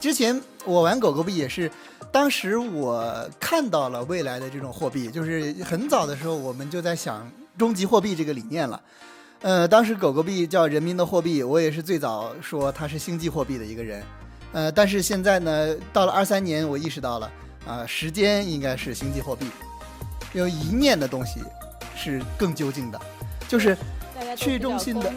[0.00, 1.70] 之前我玩狗狗币也是，
[2.10, 8.80] 当时我看到了未来的这种货币，就是很早的时候我们就在想终极货币这个理念了。
[9.42, 14.02] 呃，当时狗狗币叫人民的货币，我也是最早说它是星际货币的一个人。
[14.52, 17.30] 呃，但是现在呢，到了二三年，我意识到了
[17.66, 19.46] 啊，时间应该是星际货币，
[20.32, 21.40] 有一念的东西
[21.94, 22.98] 是更究竟的，
[23.46, 23.76] 就是
[24.34, 25.12] 去中心的，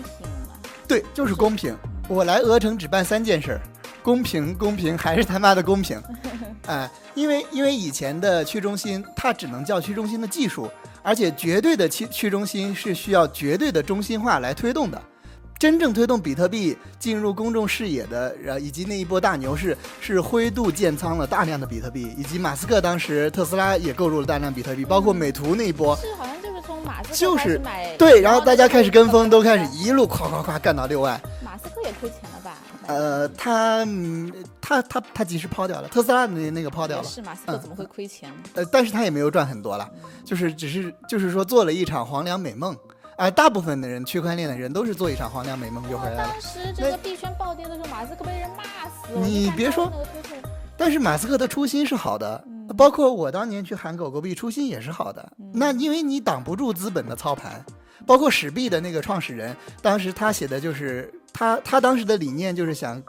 [0.86, 1.74] 对，就是公平。
[2.10, 3.62] 我来鹅城只办三件事儿。
[4.04, 6.00] 公平，公平，还是他妈的公平，
[6.68, 10.70] 哎，因为因为以前的去中心，它只能叫去中心的技术，
[11.02, 15.02] 而且绝对的去去中心是需要绝对的中心化来推动的。
[15.58, 31.22] 真正推动比特币进入公众视野的，呃，以及那一波大牛市，是灰度建仓了大量的比特币，以及马斯克当时特斯拉也购入了大量比特币，包括美图那一波，是好像就是从马斯克就是买，对，然后大家开始跟风，都开始一路夸夸夸干到六万。
[31.42, 32.58] 马斯克也亏钱了吧？
[32.88, 33.86] 呃，他
[34.62, 37.04] 他他他及时抛掉了特斯拉的那那个抛掉了。
[37.04, 38.32] 是马斯克怎么会亏钱？
[38.54, 39.90] 呃，但是他也没有赚很多了，
[40.26, 42.76] 就是只是就是说做了一场黄粱美梦。
[43.16, 46.30] 啊，大部分的人区块链的人都是做一场黄粱美梦就回来了。
[46.32, 49.22] 当时这个币圈暴跌的时候，马斯克被人骂死了。
[49.24, 49.92] 你别说，
[50.76, 52.44] 但是马斯克的初心是好的，
[52.76, 55.32] 包括我当年去喊狗狗币，初心也是好的。
[55.54, 57.64] 那因为你挡不住资本的操盘，
[58.08, 63.02] 包括史币的那个创始人，当时他写的就是他他当时的理念就是想。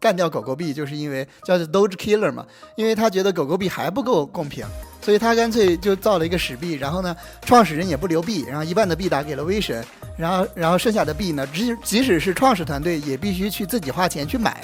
[0.00, 4.64] 干掉狗狗币，就是因为叫做 Doge Killer 嘛，因为他觉得狗狗币还不够公平，
[5.02, 9.84] 所以他干脆就造了一个史币，然后呢，创始人也不留币，然后一半的币打给了威神，
[10.16, 14.62] 然后然后剩下的币呢，即即使是创始团队也必须去自己花钱去买。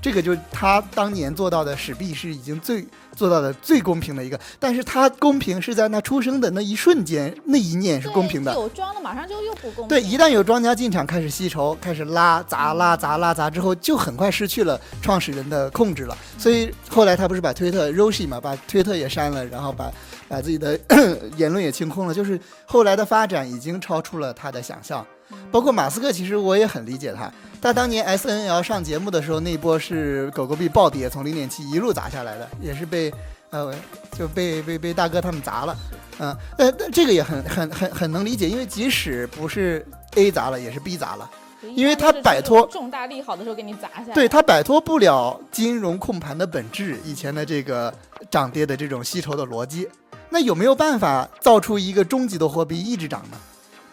[0.00, 8.52] 这个就是他当年做到的史币是已经最做到的最公平的一个，但是他公平是在那出生的那一瞬间那一念是公平的。
[8.54, 9.88] 有庄的马上就又不公平。
[9.88, 16.16] 对，一旦有庄家进场开始吸筹，开始拉砸拉砸拉砸之后，就很快失去了创始人的控制了。
[16.38, 19.90] 所以后来他不是把推特 Roshi 嘛，把推特也删了，然后把
[20.28, 20.78] 把自己的
[21.36, 22.14] 言论也清空了。
[22.14, 25.04] 就是后来的发展已经超出了他的想象。
[25.50, 27.30] 包括马斯克，其实我也很理解他。
[27.60, 33.12] 他当年 S N L 上节目的时候，那波是狗狗币暴跌，从零点七一路砸下来的，也是被
[33.50, 33.74] 呃
[34.16, 35.76] 就被被被大哥他们砸了。
[36.20, 39.84] 嗯，呃，这个也很很很很能理解，因为即使不是
[40.14, 41.28] A 砸了，也是 B 砸了，
[41.74, 44.14] 因为他摆脱重大利好的时候给你砸下来。
[44.14, 47.92] 对他摆脱不了金融控盘的本质，以前的这个
[48.30, 49.88] 涨跌的这种吸筹的逻辑。
[50.30, 53.36] 那有没有办法造出一个终极的货币一直涨呢？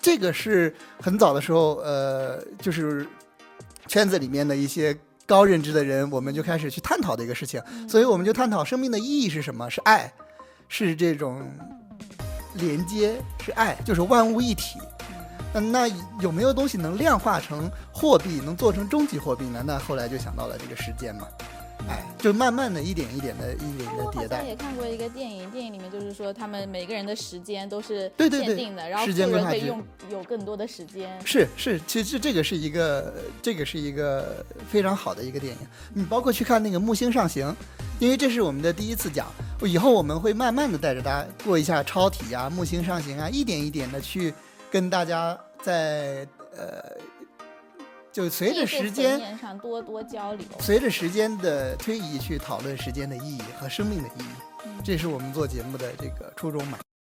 [0.06, 0.72] 这个是
[1.02, 3.08] 很早的时候，呃，就是
[3.88, 4.96] 圈子里面的一些
[5.26, 7.60] 高认知的人，我们就开始去探讨的一个事情。
[7.90, 9.68] 所以我们就探讨生命的意义是什么？
[9.68, 10.14] 是爱，
[10.68, 11.42] 是这种
[12.54, 14.78] 连接，是爱，就是万物一体。
[15.56, 15.88] 嗯，那
[16.22, 19.64] 有没有东西能量化成货币，能做成终极货币呢？
[19.66, 21.26] 那后来就想到了这个时间嘛。
[21.88, 24.44] 哎，就慢慢的一点一点的，一点的迭代。
[24.44, 31.16] 也看过一个电影，电影里面就是说，他们每个人的时间都是限定的，然后个人可以用有更多的时间。
[31.24, 35.60] 是是，其实这个是一个，这个是一个非常好的一个电影。
[35.94, 37.48] 你包括去看那个《木星上行》，
[38.00, 39.28] 因为这是我们的第一次讲，
[39.62, 44.34] 以后我们会慢慢的带着大家过一下超体啊、木星上行啊，一点一点的去
[44.72, 46.84] 跟大家在呃。
[48.16, 56.80] 就随着时间上多多交流，随着时间的推移去讨论时间的意义和生命的意义，这是我们做节目的这个初衷嘛。